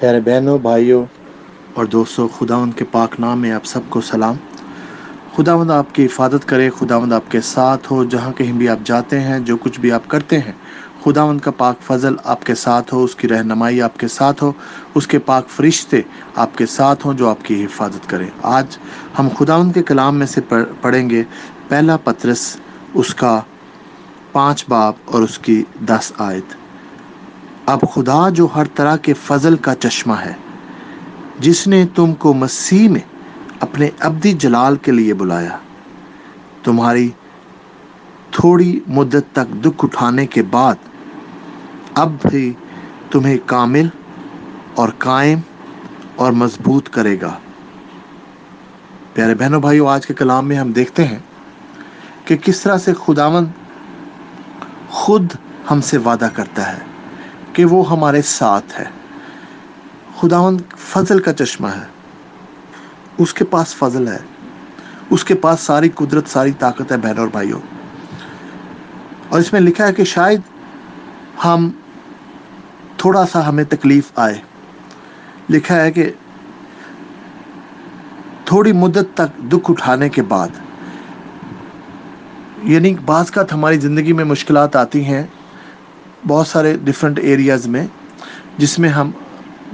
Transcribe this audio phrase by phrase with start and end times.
[0.00, 1.04] پیارے بہنوں، بھائیوں
[1.74, 4.34] اور دوستوں، خداوند کے پاک نام میں آپ سب کو سلام۔
[5.36, 9.20] خداوند آپ کی حفاظت کرے، خداوند آپ کے ساتھ ہو، جہاں کہیں بھی آپ جاتے
[9.20, 10.52] ہیں، جو کچھ بھی آپ کرتے ہیں۔
[11.04, 14.52] خداوند کا پاک فضل آپ کے ساتھ ہو، اس کی رہنمائی آپ کے ساتھ ہو،
[14.94, 16.00] اس کے پاک فرشتے
[16.34, 18.78] آپ کے ساتھ ہوں جو آپ کی حفاظت کریں آج
[19.18, 20.40] ہم خداوند کے کلام میں سے
[20.80, 21.22] پڑھیں گے،
[21.68, 22.56] پہلا پترس،
[22.94, 23.40] اس کا
[24.32, 26.57] پانچ باب اور اس کی دس آیت۔
[27.68, 30.32] اب خدا جو ہر طرح کے فضل کا چشمہ ہے،
[31.38, 33.00] جس نے تم کو مسیح میں
[33.60, 35.58] اپنے ابدی جلال کے لیے بلایا،
[36.64, 37.10] تمہاری
[38.30, 40.74] تھوڑی مدت تک دکھ اٹھانے کے بعد
[41.94, 42.52] اب بھی
[43.10, 43.88] تمہیں کامل
[44.74, 45.38] اور قائم
[46.16, 47.34] اور مضبوط کرے گا۔
[49.14, 51.18] پیارے بہنوں، بھائیو، آج کے کلام میں ہم دیکھتے ہیں
[52.24, 53.46] کہ کس طرح سے خداون
[54.90, 55.32] خود
[55.70, 56.87] ہم سے وعدہ کرتا ہے۔
[57.58, 58.84] کہ وہ ہمارے ساتھ ہے۔
[60.20, 61.86] خداون فضل کا چشمہ ہے۔
[63.18, 64.18] اس کے پاس فضل ہے۔
[65.10, 67.60] اس کے پاس ساری قدرت، ساری طاقت ہے بہنوں اور بھائیوں۔
[69.28, 70.40] اور اس میں لکھا ہے کہ شاید
[71.44, 71.70] ہم
[72.96, 74.40] تھوڑا سا ہمیں تکلیف آئے۔
[75.50, 76.12] لکھا ہے کہ
[78.44, 80.48] تھوڑی مدت تک دکھ اٹھانے کے بعد
[82.62, 85.26] یعنی بعض کا ہماری زندگی میں مشکلات آتی ہیں
[86.26, 87.86] بہت سارے ڈفرینٹ ایریاز میں
[88.58, 89.10] جس میں ہم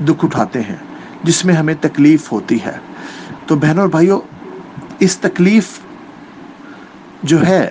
[0.09, 0.77] دکھ اٹھاتے ہیں،
[1.23, 2.77] جس میں ہمیں تکلیف ہوتی ہے۔
[3.47, 4.21] تو بہنوں اور بھائیوں،
[4.99, 5.69] اس تکلیف
[7.23, 7.71] جو ہے،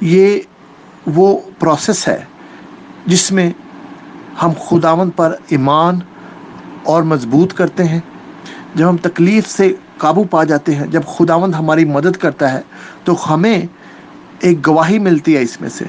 [0.00, 0.40] یہ
[1.06, 2.24] وہ پروسیس ہے
[3.06, 3.50] جس میں
[4.42, 5.98] ہم خداون پر ایمان
[6.82, 8.00] اور مضبوط کرتے ہیں۔
[8.74, 12.60] جب ہم تکلیف سے قابو پا جاتے ہیں، جب خداوند ہماری مدد کرتا ہے،
[13.04, 13.62] تو ہمیں
[14.40, 15.84] ایک گواہی ملتی ہے اس میں سے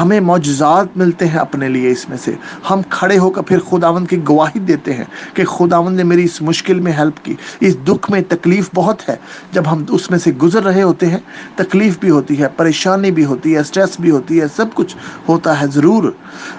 [0.00, 2.34] ہمیں معجزات ملتے ہیں اپنے لیے اس میں سے۔
[2.70, 5.04] ہم کھڑے ہو کر پھر خداوند کی گواہی دیتے ہیں
[5.34, 9.16] کہ خداوند نے میری اس مشکل میں ہیلپ کی۔ اس دکھ میں تکلیف بہت ہے۔
[9.52, 11.18] جب ہم اس میں سے گزر رہے ہوتے ہیں،
[11.56, 14.96] تکلیف بھی ہوتی ہے، پریشانی بھی ہوتی ہے اسٹریس بھی ہوتی ہے، سب کچھ
[15.28, 16.12] ہوتا ہے ضرور۔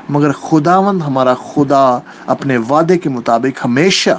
[0.10, 4.10] مگر خداوند ہمارا خدا اپنے وعدے کے مطابق ہمیشہ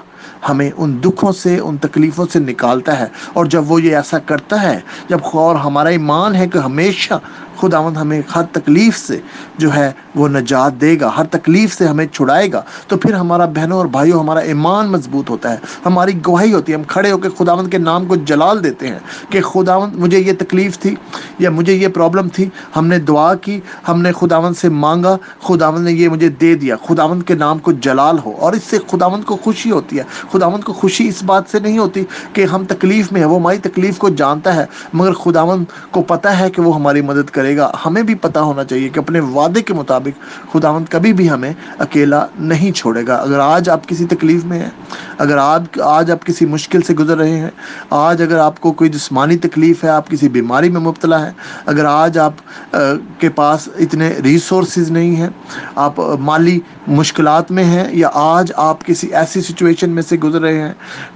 [0.48, 4.62] ہمیں ان دکھوں سے، ان تکلیفوں سے نکالتا ہے۔ اور جب وہ یہ ایسا کرتا
[4.62, 7.14] ہے، جب اور ہمارا ایمان ہے کہ ہمیشہ
[7.60, 9.18] خداوند ہمیں ہر تکلیف سے
[9.58, 13.44] جو ہے وہ نجات دے گا، ہر تکلیف سے ہمیں چھڑائے گا۔ تو پھر ہمارا
[13.44, 15.56] بہنوں اور بھائیوں، ہمارا ایمان مضبوط ہوتا ہے۔
[15.86, 18.98] ہماری گواہی ہوتی ہے، ہم کھڑے ہو کے خداوند کے نام کو جلال دیتے ہیں
[19.30, 20.94] کہ خداوند مجھے یہ تکلیف تھی
[21.38, 25.84] یا مجھے یہ پرابلم تھی، ہم نے دعا کی، ہم نے خداوند سے مانگا خداوند
[25.84, 29.24] نے یہ مجھے دے دیا۔ خداوند کے نام کو جلال ہو، اور اس سے خداوند
[29.24, 33.12] کو خوشی ہوتی ہے۔ خداوند کو خوشی اس بات سے نہیں ہوتی کہ ہم تکلیف
[33.12, 36.74] میں ہیں، وہ ہماری تکلیف کو جانتا ہے، مگر خداوند کو پتہ ہے کہ وہ
[36.74, 40.88] ہماری مدد کرے گا۔ ہمیں بھی پتہ ہونا چاہیے کہ اپنے وعدے کے مطابق خداوند
[40.90, 44.70] کبھی بھی ہمیں اکیلا نہیں چھوڑے گا۔ اگر آج آپ کسی تکلیف میں ہیں،
[45.18, 47.50] اگر آج آج آپ کسی مشکل سے گزر رہے ہیں،
[47.90, 51.30] آج اگر آپ کو کوئی جسمانی تکلیف ہے، آپ کسی بیماری میں مبتلا ہے
[51.66, 52.76] اگر آج آپ
[53.18, 55.28] کے پاس اتنے ریسورسز نہیں ہیں،
[55.76, 60.60] آپ مالی مشکلات میں ہیں یا آج آپ کسی ایسی سچویشن میں سے گزر رہے
[60.60, 60.72] ہیں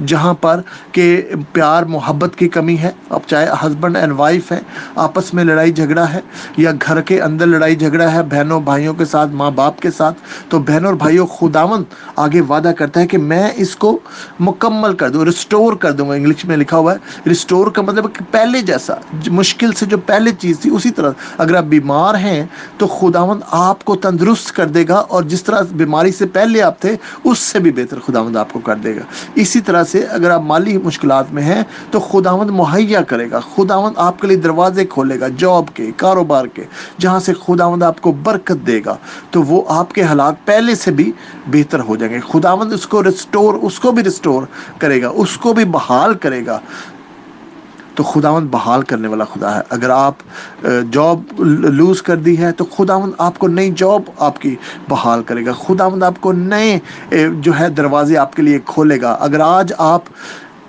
[0.07, 0.61] جہاں پر
[0.93, 1.07] کہ
[1.53, 4.61] پیار، محبت کی کمی ہے اب چاہے ہسبینڈ اینڈ وائف ہیں،
[4.97, 6.21] آپس میں لڑائی جھگڑا ہے
[6.57, 10.19] یا گھر کے اندر لڑائی جھگڑا ہے بہنوں بھائیوں کے ساتھ، ماں باپ کے ساتھ،
[10.49, 11.85] تو بہنوں اور بھائیوں خداون
[12.17, 13.99] آگے وعدہ کرتا ہے کہ میں اس کو
[14.41, 18.15] مکمل کر دوں ریسٹور کر دوں گا انگلش میں لکھا ہوا ہے۔ ریسٹور کا مطلب
[18.15, 18.95] کہ پہلے جیسا،
[19.27, 22.47] مشکل سے جو پہلے چیز تھی اسی طرح۔ اگر آپ بیمار ہیں
[22.79, 26.81] تو خداوند آپ کو تندرست کر دے گا اور جس طرح بیماری سے پہلے آپ
[26.81, 29.03] تھے، اس سے بھی بہتر خداوند آپ کو کر دے گا۔
[29.35, 33.95] اسی طرح سے اگر آپ مالی مشکلات میں ہیں تو خداوند مہیا کرے گا۔ خداوند
[33.97, 36.65] آپ کے لیے دروازے کھولے گا جاب کے کار کاروبار کے،
[37.01, 38.97] جہاں سے خداوند آپ کو برکت دے گا،
[39.31, 41.11] تو وہ آپ کے حالات پہلے سے بھی
[41.47, 44.43] بہتر ہو جائیں گے۔ خداوند اس کو ریسٹور اس کو بھی ریسٹور
[44.79, 46.59] کرے گا، اس کو بھی بحال کرے گا۔
[47.95, 50.15] تو خداوند بحال کرنے والا خدا ہے۔ اگر آپ
[50.91, 51.41] جاب
[51.79, 54.55] لوز کر دی ہے، تو خداوند آپ کو نئی جاب آپ کی
[54.89, 56.79] بحال کرے گا۔ خداوند آپ کو نئے
[57.41, 60.03] جو ہے دروازے آپ کے لیے کھولے گا۔ اگر آج آپ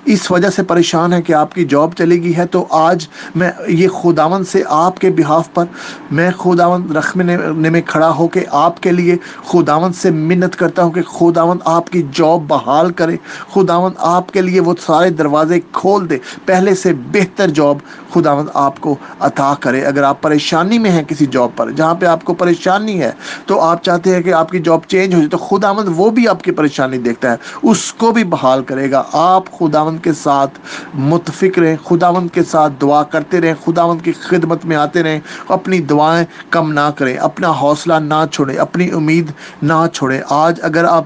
[0.05, 3.51] اس وجہ سے پریشان ہے کہ آپ کی جاب چلے گی ہے تو آج میں
[3.67, 5.65] یہ خداون سے آپ کے بحاف پر
[6.11, 7.37] میں خداون رکھنے
[7.69, 9.15] میں کھڑا ہو کے آپ کے لیے
[9.47, 13.17] خداون سے منت کرتا ہوں کہ خداون آپ کی جاب بحال کرے
[13.53, 17.77] خداون آپ کے لیے وہ سارے دروازے کھول دے۔ پہلے سے بہتر جاب
[18.13, 22.05] خداون آپ کو عطا کرے۔ اگر آپ پریشانی میں ہیں کسی جاب پر، جہاں پہ
[22.05, 23.11] آپ کو پریشانی ہے
[23.45, 26.27] تو آپ چاہتے ہیں کہ آپ کی جاب چینج ہو جائے تو خداون وہ بھی
[26.27, 30.13] آپ کی پریشانی دیکھتا ہے، اس کو بھی بحال کرے گا۔ آپ خداون خداون کے
[30.13, 30.59] ساتھ
[30.93, 35.79] متفق رہیں خداون کے ساتھ دعا کرتے رہیں خداون کی خدمت میں آتے رہیں اپنی
[35.79, 39.31] دعائیں کم نہ کریں، اپنا حوصلہ نہ چھوڑیں، اپنی امید
[39.61, 41.05] نہ چھوڑیں۔ آج اگر آپ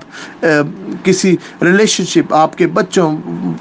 [1.04, 3.12] کسی ریلیشن شپ آپ کے بچوں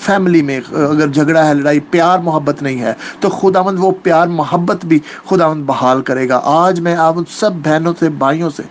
[0.00, 4.84] فیملی میں اگر جھگڑا ہے، لڑائی، پیار، محبت نہیں ہے، تو خداوند وہ پیار، محبت
[4.84, 4.98] بھی
[5.30, 8.62] خداوند بحال کرے گا۔ آج میں آپ ان سب بہنوں سے، بھائیوں سے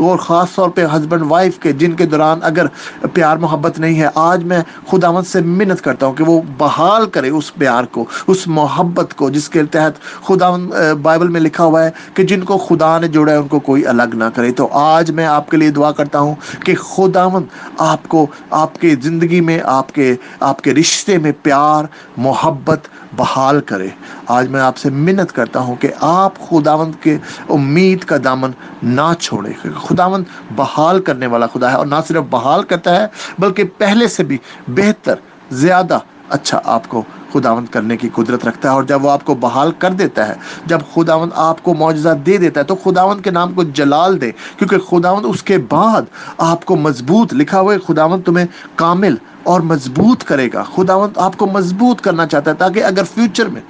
[0.00, 2.66] اور خاص طور پہ ہسبینڈ وائف کے، جن کے دوران اگر
[3.12, 4.60] پیار، محبت نہیں ہے، آج میں
[4.90, 9.14] خداوند سے منت کرتا ہوں۔ ہوں کہ وہ بحال کرے اس پیار کو، اس محبت
[9.16, 10.72] کو، جس کے تحت خداوند
[11.02, 13.86] بائبل میں لکھا ہوا ہے کہ جن کو خدا نے جوڑا ہے، ان کو کوئی
[13.86, 17.46] الگ نہ کرے۔ تو آج میں آپ کے لیے دعا کرتا ہوں کہ خداوند
[17.78, 21.84] آپ کو، آپ کے زندگی میں، آپ کے آپ کے رشتے میں پیار،
[22.16, 23.88] محبت بحال کرے۔
[24.28, 27.16] آج میں آپ سے منت کرتا ہوں کہ آپ خداوند کے
[27.48, 28.50] امید کا دامن
[28.82, 29.52] نہ چھوڑے۔
[29.88, 30.24] خداوند
[30.56, 33.06] بحال کرنے والا خدا ہے اور نہ صرف بحال کرتا ہے،
[33.38, 34.38] بلکہ پہلے سے بھی
[34.68, 35.14] بہتر
[35.50, 35.98] زیادہ
[36.28, 37.02] اچھا آپ کو
[37.32, 40.34] خداوند کرنے کی قدرت رکھتا ہے اور جب وہ آپ کو بحال کر دیتا ہے،
[40.66, 44.30] جب خداوند آپ کو معجزہ دے دیتا ہے تو خداوند کے نام کو جلال دے،
[44.58, 46.02] کیونکہ خداوند اس کے بعد
[46.38, 51.36] آپ کو مضبوط لکھا ہوا ہے، خداوند تمہیں کامل اور مضبوط کرے گا۔ خداوند آپ
[51.36, 53.60] کو مضبوط کرنا چاہتا ہے تاکہ اگر فیوچر میں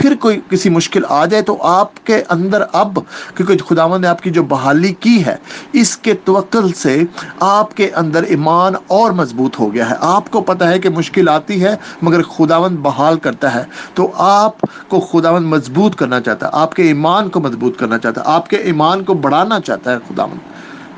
[0.00, 2.98] پھر کوئی کسی مشکل آ جائے تو آپ کے اندر اب،
[3.34, 5.34] کیونکہ خداون نے آپ کی جو بحالی کی ہے،
[5.72, 6.96] اس کے توکل سے
[7.40, 11.28] آپ کے اندر ایمان اور مضبوط ہو گیا ہے۔ آپ کو پتہ ہے کہ مشکل
[11.28, 13.64] آتی ہے، مگر خداون بحال کرتا ہے۔
[13.94, 18.20] تو آپ کو خداون مضبوط کرنا چاہتا ہے، آپ کے ایمان کو مضبوط کرنا چاہتا
[18.20, 20.38] ہے، آپ کے ایمان کو بڑھانا چاہتا ہے خداون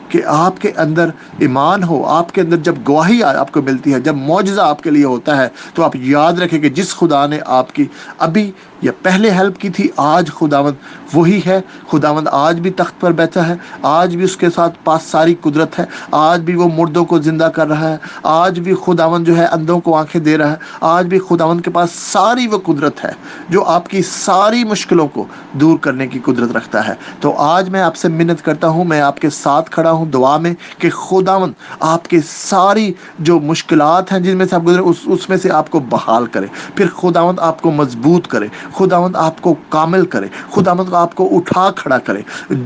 [0.08, 4.00] کہ آپ کے اندر ایمان ہو، آپ کے اندر جب گواہی آپ کو ملتی ہے،
[4.00, 7.38] جب معجزہ آپ کے لیے ہوتا ہے، تو آپ یاد رکھیں کہ جس خدا نے
[7.46, 7.86] آپ کی
[8.18, 8.50] ابھی
[8.82, 10.74] یا پہلے ہیلپ کی تھی، آج خداوند
[11.12, 15.02] وہی ہے۔ خداوند آج بھی تخت پر بیٹھا ہے۔ آج بھی اس کے ساتھ پاس
[15.02, 19.26] ساری قدرت ہے۔ آج بھی وہ مردوں کو زندہ کر رہا ہے۔ آج بھی خداوند
[19.26, 22.58] جو ہے اندھوں کو آنکھیں دے رہا ہے۔ آج بھی خداوند کے پاس ساری وہ
[22.64, 23.12] قدرت ہے
[23.48, 27.82] جو آپ کی ساری مشکلوں کو دور کرنے کی قدرت رکھتا ہے۔ تو آج میں
[27.82, 31.52] آپ سے منت کرتا ہوں، میں آپ کے ساتھ کھڑا ہوں دعا میں کہ خداوند
[31.80, 35.50] آپ کے ساری جو مشکلات ہیں جن میں سے آپ گزرے، اس اس میں سے
[35.50, 40.26] آپ کو بحال کرے۔ پھر خداوند آپ کو مضبوط کرے۔ خداوند آپ کو کامل کرے،
[40.54, 42.22] خداوند آپ کو اٹھا کھڑا کرے،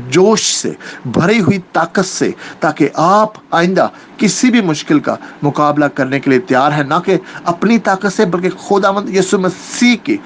[0.09, 0.71] جوش سے،
[1.05, 3.87] بھری ہوئی طاقت سے، تاکہ آپ آئندہ
[4.17, 8.25] کسی بھی مشکل کا مقابلہ کرنے کے لیے تیار ہیں، نہ کہ اپنی طاقت سے،
[8.25, 10.17] بلکہ خداوند یسو مسیح کی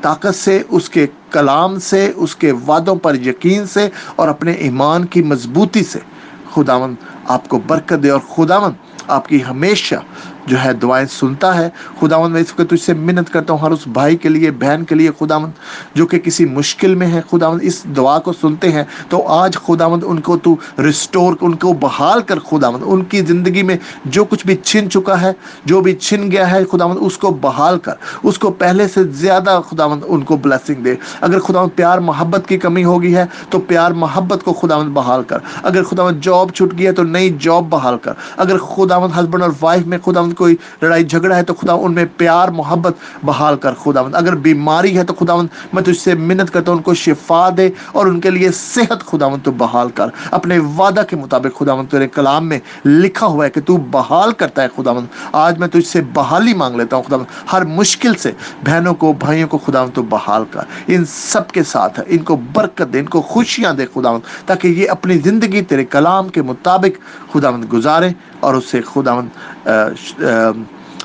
[0.00, 5.04] طاقت سے، اس کے کلام سے، اس کے وعدوں پر یقین سے اور اپنے ایمان
[5.04, 5.98] کی مضبوطی سے۔
[6.54, 6.94] خداوند
[7.24, 8.74] آپ کو برکت دے اور خداوند
[9.08, 9.94] آپ کی ہمیشہ
[10.48, 11.68] جو ہے دعائیں سنتا ہے،
[12.00, 14.84] خداوند میں اس وقت تجھ سے منت کرتا ہوں، ہر اس بھائی کے لیے، بہن
[14.84, 15.52] کے لیے خداوند
[15.94, 20.04] جو کہ کسی مشکل میں ہے، خداوند اس دعا کو سنتے ہیں، تو آج خداوند
[20.06, 24.46] ان کو تو ریسٹور ان کو بحال کر خداوند، ان کی زندگی میں جو کچھ
[24.46, 25.32] بھی چھن چکا ہے،
[25.64, 27.92] جو بھی چھن گیا ہے، خداوند اس کو بحال کر،
[28.22, 32.58] اس کو پہلے سے زیادہ خداوند ان کو بلیسنگ دے۔ اگر خداوند پیار محبت کی
[32.58, 36.92] کمی ہوگی ہے، تو پیار محبت کو خداوند بحال کر۔ اگر خداوند جاب چھٹ گیا
[36.92, 41.36] تو نئی جاب بحال کر۔ اگر خداوند ہسبینڈ اور وائف میں خداوند کوئی لڑائی جھگڑا
[41.36, 45.48] ہے تو خدا ان میں پیار، محبت بحال کر، خداوند۔ اگر بیماری ہے تو خداوند،
[45.72, 49.06] میں تجھ سے منت کرتا ہوں، ان کو شفا دے اور ان کے لیے صحت
[49.06, 53.50] خداوند تو بحال کر۔ اپنے وعدہ کے مطابق خداوند تیرے کلام میں لکھا ہوا ہے
[53.50, 57.52] کہ تو بحال کرتا ہے خداوند۔ آج میں تجھ سے بحالی مانگ لیتا ہوں خداوند۔
[57.52, 58.32] ہر مشکل سے
[58.66, 62.36] بہنوں کو، بھائیوں کو خداوند تو بحال کر۔ ان سب کے ساتھ ہے، ان کو
[62.52, 66.98] برکت دے، ان کو خوشیاں دے خداوند، تاکہ یہ اپنی زندگی تیرے کلام کے مطابق
[67.32, 68.08] خداوند گزارے۔
[68.40, 69.20] اور اس سے خدا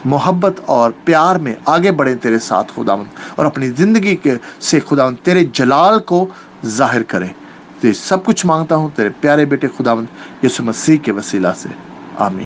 [0.05, 3.05] محبت اور پیار میں آگے بڑھیں تیرے ساتھ خداون
[3.35, 6.27] اور اپنی زندگی کے سے خداون تیرے جلال کو
[6.65, 7.29] ظاہر کریں
[7.83, 10.05] یہ سب کچھ مانگتا ہوں تیرے پیارے بیٹے خداون
[10.43, 11.69] یسو مسیح کے وسیلہ سے۔
[12.17, 12.41] آمین۔